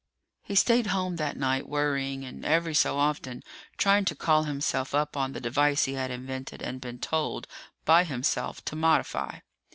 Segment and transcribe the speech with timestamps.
[0.41, 3.43] He stayed home that night, worrying, and every so often
[3.77, 7.45] trying to call himself up on the device he had invented and been told
[7.85, 9.41] by himself to modify.